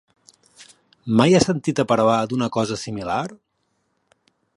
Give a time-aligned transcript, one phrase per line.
[1.19, 3.21] Mai has sentit a parlar d'una cosa similar?